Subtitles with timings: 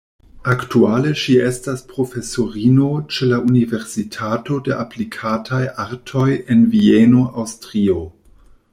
[0.51, 6.27] Aktuale ŝi estas profesorino ĉe la Universitato de aplikataj artoj
[6.57, 8.05] en Vieno, Aŭstrio.